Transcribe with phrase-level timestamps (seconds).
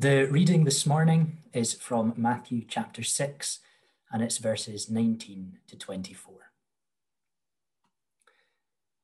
[0.00, 3.60] The reading this morning is from Matthew chapter 6,
[4.10, 6.34] and it's verses 19 to 24.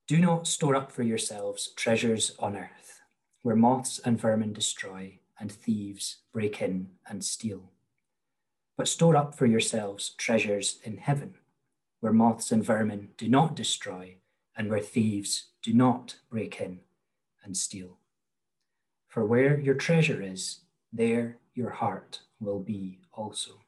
[0.09, 3.03] Do not store up for yourselves treasures on earth,
[3.43, 7.72] where moths and vermin destroy, and thieves break in and steal.
[8.78, 11.34] But store up for yourselves treasures in heaven,
[12.00, 14.16] where moths and vermin do not destroy,
[14.56, 16.80] and where thieves do not break in
[17.44, 17.98] and steal.
[19.08, 20.60] For where your treasure is,
[20.93, 23.60] there your heart will be also.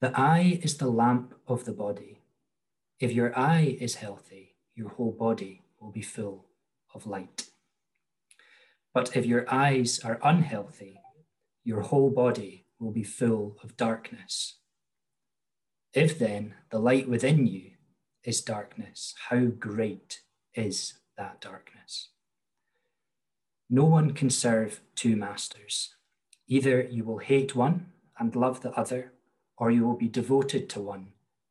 [0.00, 2.20] The eye is the lamp of the body.
[3.00, 6.46] If your eye is healthy, your whole body will be full
[6.94, 7.48] of light.
[8.94, 11.00] But if your eyes are unhealthy,
[11.64, 14.58] your whole body will be full of darkness.
[15.92, 17.72] If then the light within you
[18.22, 20.20] is darkness, how great
[20.54, 22.10] is that darkness?
[23.68, 25.94] No one can serve two masters.
[26.46, 27.86] Either you will hate one
[28.18, 29.12] and love the other,
[29.56, 31.08] or you will be devoted to one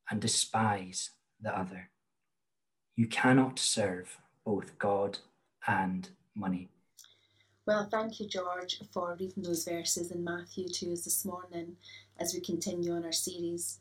[0.09, 1.89] and despise the other.
[2.95, 5.19] You cannot serve both God
[5.67, 6.69] and money.
[7.65, 11.75] Well, thank you, George, for reading those verses in Matthew to us this morning
[12.19, 13.79] as we continue on our series.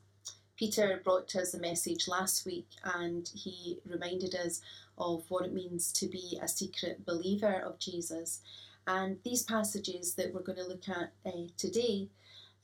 [0.57, 4.61] Peter brought to us a message last week and he reminded us
[4.99, 8.41] of what it means to be a secret believer of Jesus.
[8.87, 12.09] And these passages that we're going to look at uh, today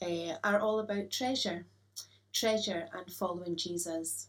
[0.02, 1.64] uh, are all about treasure,
[2.32, 4.28] treasure and following Jesus.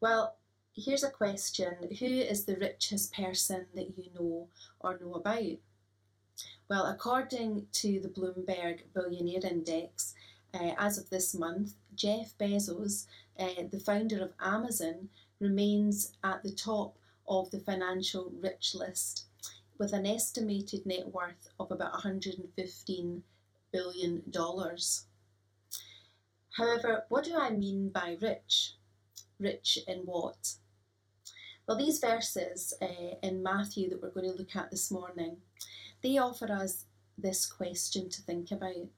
[0.00, 0.36] Well,
[0.74, 4.48] here's a question Who is the richest person that you know
[4.80, 5.58] or know about?
[6.68, 10.14] Well, according to the Bloomberg Billionaire Index,
[10.54, 13.06] uh, as of this month, Jeff Bezos,
[13.38, 15.08] uh, the founder of Amazon,
[15.42, 16.96] remains at the top
[17.28, 19.26] of the financial rich list
[19.78, 23.20] with an estimated net worth of about $115
[23.72, 24.22] billion.
[26.56, 28.74] However, what do I mean by rich?
[29.38, 30.54] Rich in what?
[31.66, 35.38] Well, these verses uh, in Matthew that we're going to look at this morning,
[36.02, 36.84] they offer us
[37.16, 38.88] this question to think about.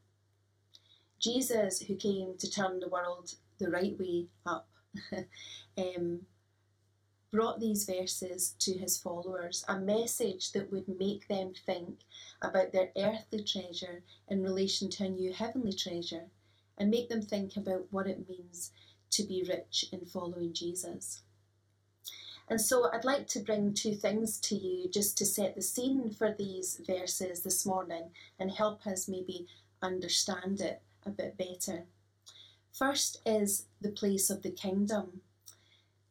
[1.21, 4.69] Jesus, who came to turn the world the right way up,
[5.79, 6.21] um,
[7.35, 11.99] brought these verses to his followers, a message that would make them think
[12.41, 16.27] about their earthly treasure in relation to a new heavenly treasure,
[16.79, 18.71] and make them think about what it means
[19.11, 21.23] to be rich in following Jesus.
[22.49, 26.11] And so I'd like to bring two things to you just to set the scene
[26.11, 29.49] for these verses this morning and help us maybe
[29.83, 31.87] understand it a bit better.
[32.73, 35.23] First is the place of the kingdom.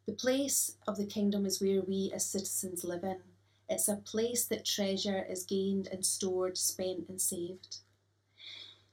[0.05, 3.19] The place of the kingdom is where we as citizens live in.
[3.69, 7.77] It's a place that treasure is gained and stored, spent and saved.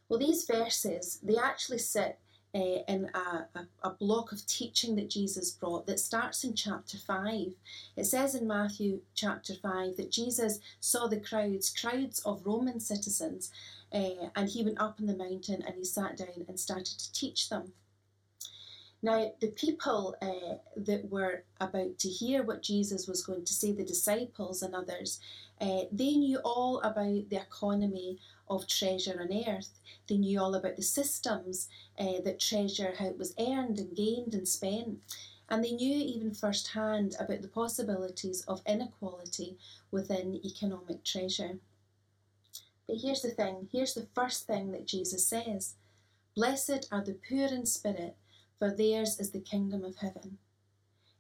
[0.09, 2.19] Well, these verses, they actually sit
[2.55, 6.99] uh, in a, a, a, block of teaching that Jesus brought that starts in chapter
[6.99, 7.55] 5.
[7.97, 13.53] It says in Matthew chapter 5 that Jesus saw the crowds, crowds of Roman citizens,
[13.93, 17.13] uh, and he went up on the mountain and he sat down and started to
[17.13, 17.73] teach them.
[19.03, 23.73] Now, the people uh, that were about to hear what Jesus was going to say,
[23.73, 25.21] the disciples and others,
[25.59, 28.19] uh, they knew all about the economy
[28.49, 29.81] of treasure on earth.
[30.07, 31.69] They knew all about the systems
[31.99, 35.01] uh, that treasure, how it was earned and gained and spent.
[35.49, 39.57] And they knew even firsthand about the possibilities of inequality
[39.91, 41.59] within economic treasure.
[42.87, 45.77] But here's the thing here's the first thing that Jesus says
[46.37, 48.17] Blessed are the poor in spirit,
[48.61, 50.37] for theirs is the kingdom of heaven.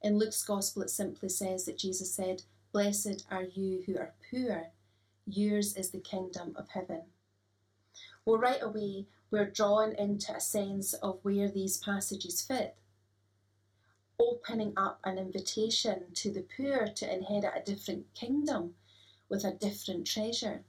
[0.02, 4.68] In Luke's Gospel, it simply says that Jesus said, Blessed are you who are poor,
[5.26, 7.00] yours is the kingdom of heaven.
[8.26, 12.76] Well, right away, we're drawn into a sense of where these passages fit,
[14.18, 18.74] opening up an invitation to the poor to inherit a different kingdom
[19.30, 20.62] with a different treasure.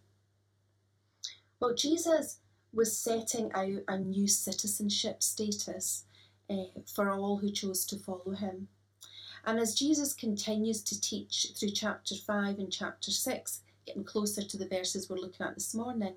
[1.59, 2.37] Well, Jesus
[2.71, 6.05] was setting out a new citizenship status
[6.51, 8.67] uh, for all who chose to follow him.
[9.45, 14.57] And as Jesus continues to teach through chapter 5 and chapter 6, getting closer to
[14.57, 16.15] the verses we're looking at this morning,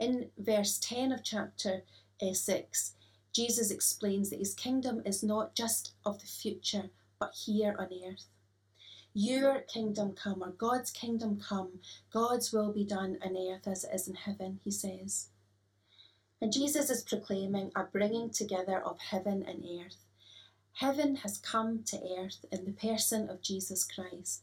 [0.00, 1.82] in verse 10 of chapter
[2.20, 2.94] uh, 6,
[3.32, 6.90] Jesus explains that his kingdom is not just of the future,
[7.20, 8.26] but here on earth.
[9.14, 11.80] Your kingdom come, or God's kingdom come,
[12.12, 15.28] God's will be done on earth as it is in heaven, he says.
[16.40, 20.04] And Jesus is proclaiming a bringing together of heaven and earth.
[20.74, 24.42] Heaven has come to earth in the person of Jesus Christ,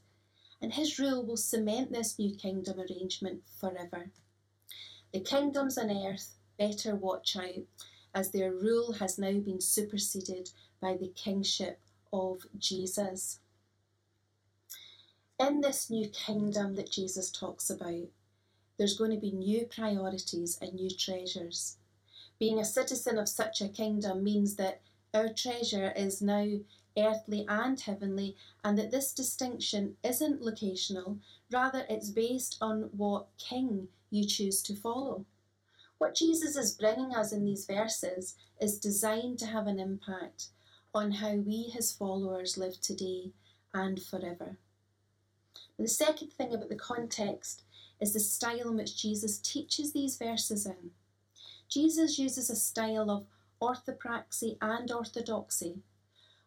[0.59, 4.09] and his rule will cement this new kingdom arrangement forever.
[5.13, 7.65] The kingdoms on earth better watch out,
[8.15, 10.49] as their rule has now been superseded
[10.81, 11.79] by the kingship
[12.11, 13.39] of Jesus.
[15.39, 18.07] In this new kingdom that Jesus talks about,
[18.77, 21.77] there's going to be new priorities and new treasures.
[22.39, 24.81] Being a citizen of such a kingdom means that
[25.13, 26.47] our treasure is now
[26.97, 31.19] earthly and heavenly, and that this distinction isn't locational,
[31.51, 35.25] rather, it's based on what king you choose to follow.
[35.97, 40.49] What Jesus is bringing us in these verses is designed to have an impact
[40.93, 43.31] on how we, his followers, live today
[43.73, 44.57] and forever.
[45.79, 47.63] The second thing about the context
[47.99, 50.91] is the style in which Jesus teaches these verses in.
[51.73, 53.25] Jesus uses a style of
[53.59, 55.79] orthopraxy and orthodoxy.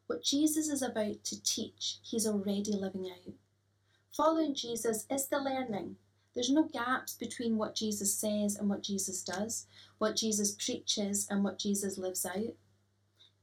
[0.06, 3.32] What Jesus is about to teach, he's already living out.
[4.17, 5.96] Following Jesus is the learning.
[6.32, 9.67] There's no gaps between what Jesus says and what Jesus does,
[9.99, 12.55] what Jesus preaches and what Jesus lives out.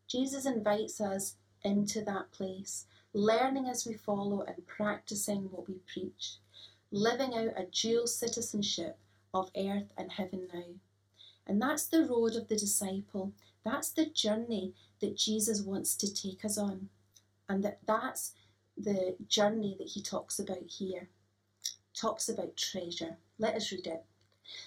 [0.07, 6.37] Jesus invites us into that place, learning as we follow and practicing what we preach,
[6.91, 8.97] living out a dual citizenship
[9.33, 10.63] of earth and heaven now.
[11.45, 13.33] And that's the road of the disciple.
[13.65, 16.89] That's the journey that Jesus wants to take us on.
[17.49, 18.33] And that that's
[18.77, 21.09] the journey that he talks about here.
[21.93, 23.17] Talks about treasure.
[23.37, 24.05] Let us read it.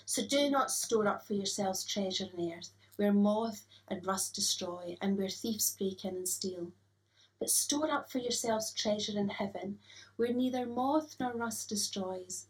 [0.05, 4.97] So do not store up for yourselves treasure on earth, where moth and rust destroy,
[5.01, 6.73] and where thieves break in and steal.
[7.39, 9.79] But store up for yourselves treasure in heaven,
[10.17, 12.47] where neither moth nor rust destroys,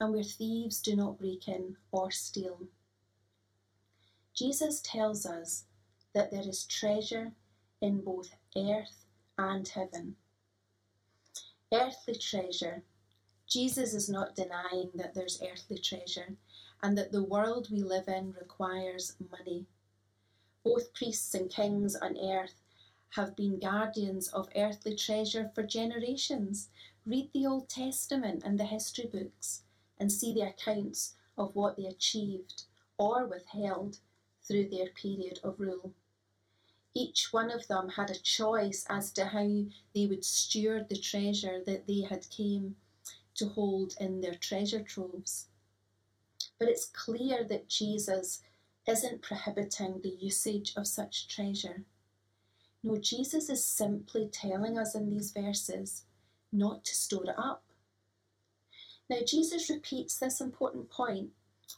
[0.00, 2.68] and where thieves do not break in or steal.
[4.34, 5.64] Jesus tells us
[6.14, 7.32] that there is treasure
[7.80, 9.04] in both earth
[9.36, 10.16] and heaven.
[11.72, 12.82] Earthly treasure.
[13.48, 16.36] Jesus is not denying that there's earthly treasure
[16.82, 19.66] and that the world we live in requires money.
[20.64, 22.62] Both priests and kings on earth
[23.10, 26.68] have been guardians of earthly treasure for generations.
[27.04, 29.62] Read the Old Testament and the history books
[29.98, 32.64] and see the accounts of what they achieved
[32.98, 33.98] or withheld
[34.50, 35.92] through their period of rule.
[36.92, 41.62] Each one of them had a choice as to how they would steward the treasure
[41.64, 42.74] that they had came
[43.36, 45.46] to hold in their treasure troves.
[46.58, 48.42] But it's clear that Jesus
[48.88, 51.84] isn't prohibiting the usage of such treasure.
[52.82, 56.06] No, Jesus is simply telling us in these verses
[56.52, 57.62] not to store it up.
[59.08, 61.30] Now, Jesus repeats this important point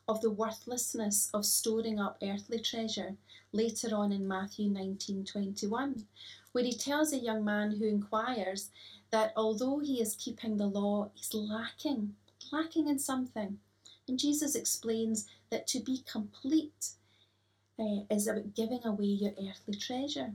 [0.08, 3.16] of the worthlessness of storing up earthly treasure
[3.52, 6.06] later on in Matthew 19:21,
[6.52, 8.70] where he tells a young man who inquires
[9.10, 12.16] that although he is keeping the law, he's lacking,
[12.50, 13.60] lacking in something.
[14.08, 16.92] And Jesus explains that to be complete
[17.78, 20.32] uh, is about giving away your earthly treasure,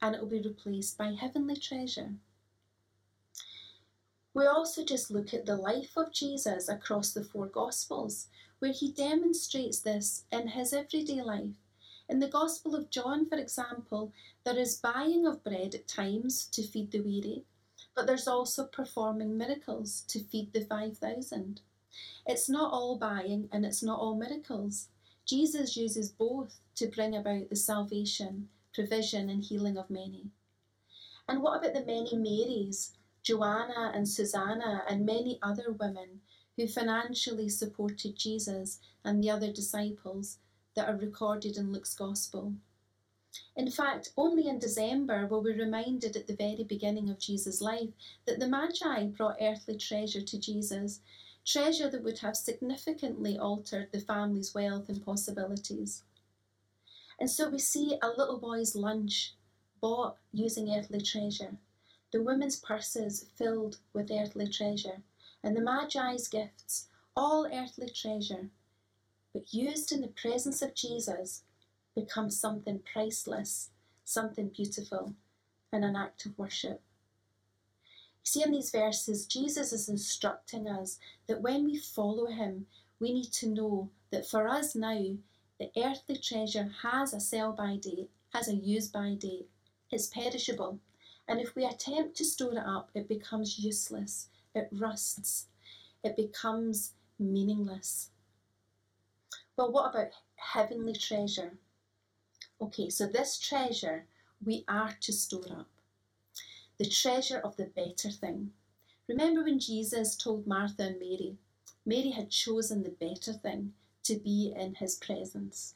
[0.00, 2.14] and it will be replaced by heavenly treasure.
[4.34, 8.28] We also just look at the life of Jesus across the four Gospels,
[8.66, 11.54] where he demonstrates this in his everyday life.
[12.08, 16.66] In the Gospel of John, for example, there is buying of bread at times to
[16.66, 17.44] feed the weary,
[17.94, 21.60] but there's also performing miracles to feed the 5,000.
[22.26, 24.88] It's not all buying and it's not all miracles.
[25.24, 30.24] Jesus uses both to bring about the salvation, provision, and healing of many.
[31.28, 36.20] And what about the many Marys, Joanna and Susanna, and many other women
[36.56, 40.38] who financially supported Jesus and the other disciples
[40.74, 42.54] that are recorded in Luke's Gospel.
[43.54, 47.90] In fact, only in December were we reminded at the very beginning of Jesus' life
[48.24, 51.00] that the Magi brought earthly treasure to Jesus,
[51.44, 56.02] treasure that would have significantly altered the family's wealth and possibilities.
[57.20, 59.34] And so we see a little boy's lunch
[59.80, 61.56] bought using earthly treasure,
[62.12, 65.02] the women's purses filled with earthly treasure,
[65.46, 68.48] and the Magi's gifts, all earthly treasure,
[69.32, 71.42] but used in the presence of Jesus,
[71.94, 73.70] become something priceless,
[74.04, 75.14] something beautiful,
[75.72, 76.82] and an act of worship.
[77.84, 80.98] You see, in these verses, Jesus is instructing us
[81.28, 82.66] that when we follow him,
[82.98, 85.12] we need to know that for us now,
[85.60, 89.48] the earthly treasure has a sell by date, has a use by date.
[89.92, 90.80] It's perishable.
[91.28, 94.26] And if we attempt to store it up, it becomes useless
[94.56, 95.46] it rusts,
[96.02, 98.10] it becomes meaningless.
[99.56, 101.52] Well, what about heavenly treasure?
[102.60, 104.06] Okay, so this treasure
[104.44, 105.68] we are to store up.
[106.78, 108.52] The treasure of the better thing.
[109.08, 111.36] Remember when Jesus told Martha and Mary,
[111.84, 113.72] Mary had chosen the better thing
[114.02, 115.74] to be in his presence?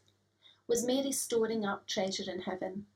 [0.67, 2.87] Was Mary storing up treasure in heaven?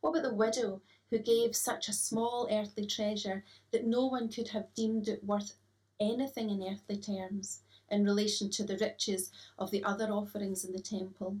[0.00, 0.80] What about the widow
[1.12, 5.56] who gave such a small earthly treasure that no one could have deemed it worth
[6.00, 10.80] anything in earthly terms in relation to the riches of the other offerings in the
[10.80, 11.36] temple?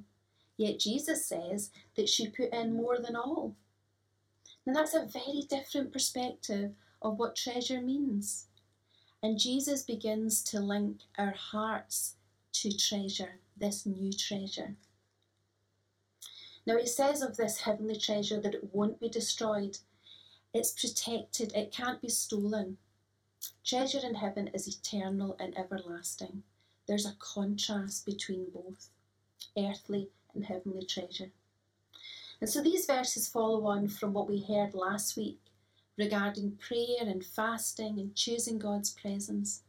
[0.58, 3.56] Yet Jesus says that she put in more than all.
[4.66, 8.48] Now that's a very different perspective of what treasure means.
[9.22, 12.16] And Jesus begins to link our hearts
[12.52, 14.76] to treasure, this new treasure.
[16.66, 19.78] Now, he says of this heavenly treasure that it won't be destroyed,
[20.54, 22.78] it's protected, it can't be stolen.
[23.64, 26.42] Treasure in heaven is eternal and everlasting.
[26.86, 28.90] There's a contrast between both
[29.56, 31.30] earthly and heavenly treasure.
[32.40, 35.40] And so these verses follow on from what we heard last week
[35.96, 39.62] regarding prayer and fasting and choosing God's presence.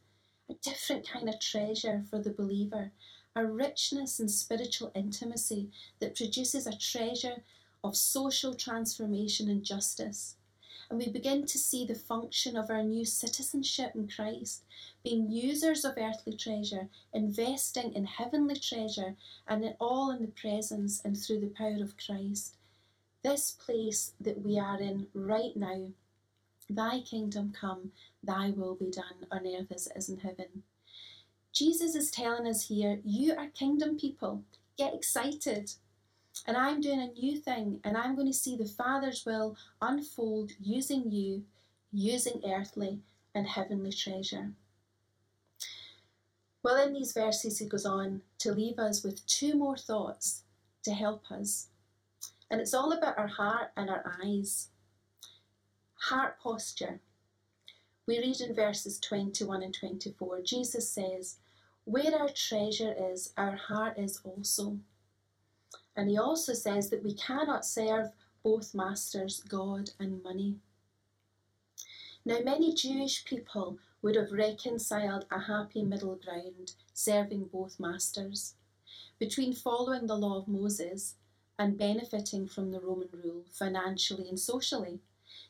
[0.49, 2.91] A different kind of treasure for the believer,
[3.35, 7.41] a richness and spiritual intimacy that produces a treasure
[7.83, 10.35] of social transformation and justice.
[10.89, 14.63] And we begin to see the function of our new citizenship in Christ,
[15.03, 19.15] being users of earthly treasure, investing in heavenly treasure,
[19.47, 22.57] and in all in the presence and through the power of Christ.
[23.23, 25.87] This place that we are in right now,
[26.69, 30.63] thy kingdom come, thy will be done on earth as it is in heaven.
[31.53, 34.43] Jesus is telling us here, you are kingdom people.
[34.75, 35.71] Get excited.
[36.47, 40.53] And I'm doing a new thing, and I'm going to see the Father's will unfold
[40.59, 41.43] using you,
[41.91, 43.01] using earthly
[43.35, 44.53] and heavenly treasure.
[46.63, 50.41] Well, in these verses, he goes on to leave us with two more thoughts
[50.83, 51.67] to help us.
[52.49, 54.69] And it's all about our heart and our eyes.
[56.09, 56.99] Heart posture.
[58.07, 61.37] We read in verses 21 and 24, Jesus says,
[61.85, 64.79] where our treasure is, our heart is also.
[65.95, 68.11] And he also says that we cannot serve
[68.43, 70.55] both masters, God and money.
[72.25, 78.55] Now, many Jewish people would have reconciled a happy middle ground, serving both masters,
[79.19, 81.15] between following the law of Moses
[81.59, 84.99] and benefiting from the Roman rule financially and socially.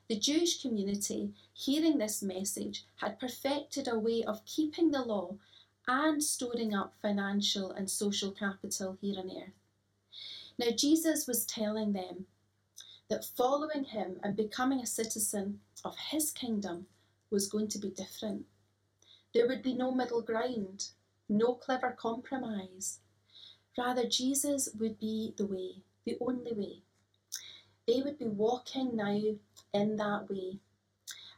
[0.08, 5.36] The Jewish community, hearing this message, had perfected a way of keeping the law
[5.88, 9.54] and storing up financial and social capital here on earth.
[10.58, 12.26] Now, Jesus was telling them
[13.10, 16.88] that following him and becoming a citizen of his kingdom
[17.30, 18.46] was going to be different.
[19.34, 20.90] There would be no middle ground,
[21.28, 23.00] no clever compromise.
[23.78, 26.82] Rather, Jesus would be the way, the only way.
[27.88, 29.20] They would be walking now
[29.74, 30.60] in that way,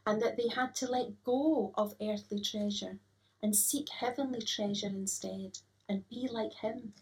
[0.06, 3.00] and that they had to let go of earthly treasure
[3.46, 6.94] and seek heavenly treasure instead and be like Him.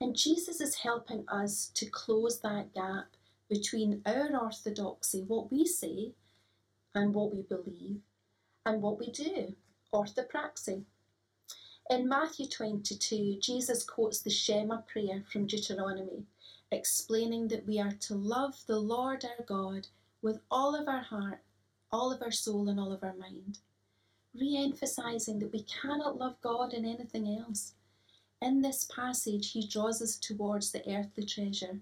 [0.00, 3.16] And Jesus is helping us to close that gap
[3.48, 6.12] between our orthodoxy, what we say,
[6.94, 8.02] and what we believe,
[8.64, 9.56] and what we do,
[9.92, 10.84] orthopraxy.
[11.90, 16.22] In Matthew 22, Jesus quotes the Shema prayer from Deuteronomy,
[16.70, 19.88] explaining that we are to love the Lord our God
[20.22, 21.40] with all of our heart,
[21.90, 23.58] all of our soul, and all of our mind
[24.34, 27.74] re emphasizing that we cannot love God in anything else.
[28.42, 31.80] In this passage, he draws us towards the earthly treasure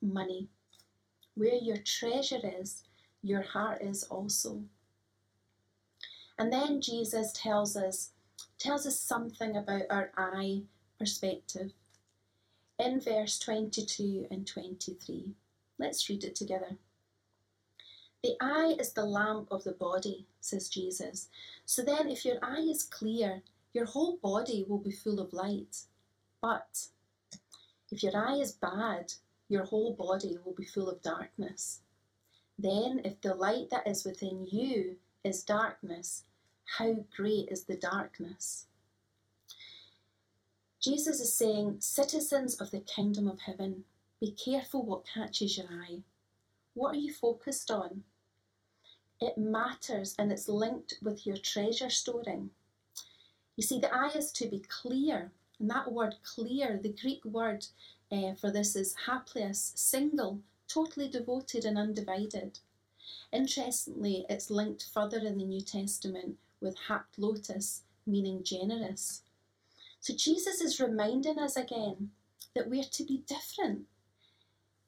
[0.00, 0.48] money.
[1.34, 2.82] Where your treasure is,
[3.22, 4.62] your heart is also.
[6.38, 8.10] And then Jesus tells us
[8.58, 10.62] tells us something about our eye
[10.98, 11.72] perspective.
[12.78, 15.34] In verse 22 and 23.
[15.78, 16.76] Let's read it together.
[18.22, 21.28] The eye is the lamp of the body, says Jesus.
[21.66, 25.82] So then, if your eye is clear, your whole body will be full of light.
[26.40, 26.86] But
[27.90, 29.14] if your eye is bad,
[29.48, 31.80] your whole body will be full of darkness.
[32.58, 36.24] Then, if the light that is within you is darkness,
[36.78, 38.66] how great is the darkness?
[40.80, 43.84] Jesus is saying, Citizens of the kingdom of heaven,
[44.20, 46.02] be careful what catches your eye.
[46.74, 48.04] What are you focused on?
[49.22, 52.50] It matters and it's linked with your treasure storing.
[53.54, 57.66] You see, the eye is to be clear, and that word clear, the Greek word
[58.10, 62.58] uh, for this is haplios, single, totally devoted and undivided.
[63.32, 69.22] Interestingly, it's linked further in the New Testament with haplotes, meaning generous.
[70.00, 72.10] So Jesus is reminding us again
[72.56, 73.82] that we're to be different.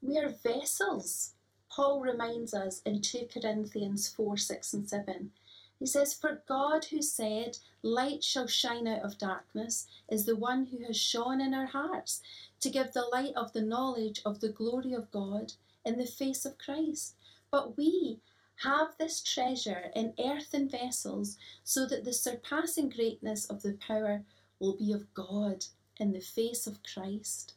[0.03, 1.34] We are vessels
[1.75, 5.33] Paul reminds us in 2 Corinthians 4 6 and 7
[5.81, 10.67] He says, For God who said, Light shall shine out of darkness, is the one
[10.67, 12.23] who has shone in our hearts
[12.61, 15.55] to give the light of the knowledge of the glory of God
[15.85, 17.17] in the face of Christ.
[17.51, 18.21] But we
[18.63, 24.23] have this treasure in earthen vessels so that the surpassing greatness of the power
[24.61, 25.65] will be of God
[25.99, 27.55] in the face of Christ.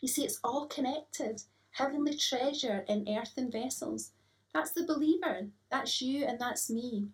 [0.00, 1.42] You see, it's all connected.
[1.74, 4.12] Heavenly treasure in earthen vessels.
[4.52, 5.48] That's the believer.
[5.72, 7.08] That's you and that's me.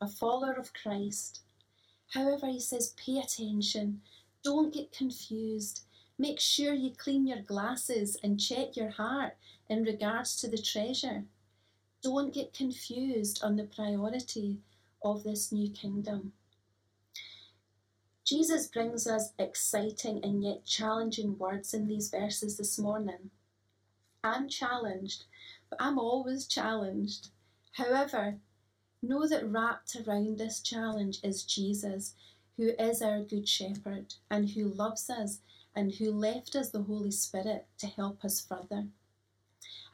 [0.00, 1.40] A follower of Christ.
[2.14, 4.02] However, he says, pay attention.
[4.44, 5.82] Don't get confused.
[6.18, 9.36] Make sure you clean your glasses and check your heart
[9.68, 11.24] in regards to the treasure.
[12.00, 14.58] Don't get confused on the priority
[15.02, 16.32] of this new kingdom.
[18.24, 23.30] Jesus brings us exciting and yet challenging words in these verses this morning.
[24.22, 25.24] I'm challenged,
[25.70, 27.28] but I'm always challenged.
[27.72, 28.38] However,
[29.02, 32.14] know that wrapped around this challenge is Jesus,
[32.56, 35.40] who is our Good Shepherd and who loves us
[35.74, 38.88] and who left us the Holy Spirit to help us further.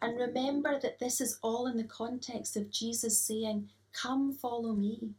[0.03, 5.15] And remember that this is all in the context of Jesus saying, Come, follow me.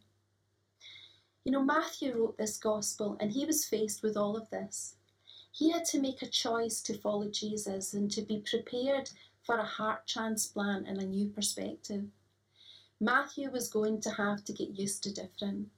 [1.46, 4.97] You know, Matthew wrote this gospel and he was faced with all of this.
[5.58, 9.10] He had to make a choice to follow Jesus and to be prepared
[9.42, 12.06] for a heart transplant and a new perspective.
[13.00, 15.70] Matthew was going to have to get used to different.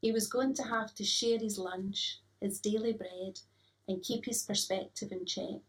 [0.00, 3.40] He was going to have to share his lunch, his daily bread,
[3.88, 5.60] and keep his perspective in check.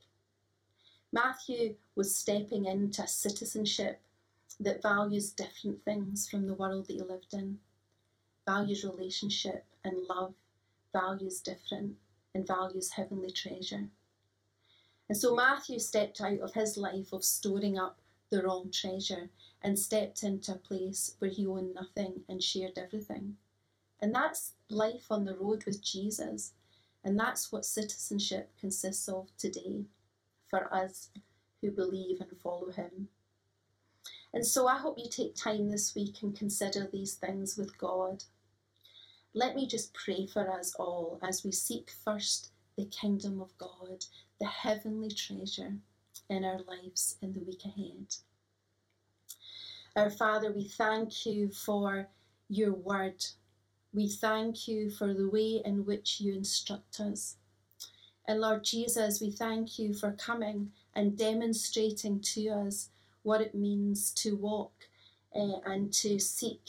[1.12, 4.00] Matthew was stepping into a citizenship
[4.60, 7.58] that values different things from the world that he lived in
[8.46, 10.36] values relationship and love,
[10.94, 11.96] values different,
[12.38, 13.90] and values heavenly treasure.
[15.10, 17.98] And so Matthew stepped out of his life of storing up
[18.30, 19.30] the wrong treasure
[19.64, 23.38] and stepped into a place where he owned nothing and shared everything.
[24.00, 26.54] And that's life on the road with Jesus.
[27.04, 29.86] And that's what citizenship consists of today
[30.48, 31.10] for us
[31.62, 33.08] who believe and follow him.
[34.32, 38.26] And so I hope you take time this week and consider these things with God.
[39.38, 44.04] Let me just pray for us all as we seek first the kingdom of God,
[44.40, 45.76] the heavenly treasure
[46.28, 48.16] in our lives in the week ahead.
[49.96, 52.08] Our Father, we thank you for
[52.50, 53.24] your word.
[53.94, 57.36] We thank you for the way in which you instruct us.
[58.28, 62.90] And Lord Jesus, we thank you for coming and demonstrating to us
[63.22, 64.74] what it means to walk
[65.36, 66.64] uh, and to seek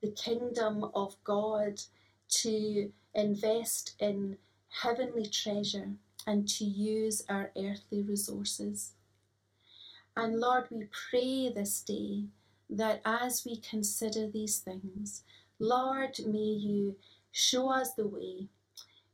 [0.00, 1.82] the kingdom of God
[2.28, 4.38] to invest in
[4.82, 5.92] heavenly treasure
[6.26, 8.92] and to use our earthly resources.
[10.16, 12.24] And Lord, we pray this day
[12.68, 15.22] that as we consider these things,
[15.58, 16.96] Lord, may you
[17.30, 18.48] show us the way.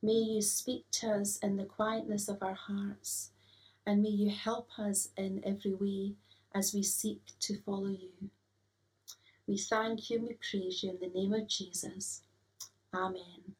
[0.02, 3.30] May you speak to us in the quietness of our hearts,
[3.86, 6.14] and may you help us in every way
[6.54, 8.30] as we seek to follow you.
[9.46, 12.22] We thank you and we praise you in the name of Jesus.
[12.94, 13.54] Amen.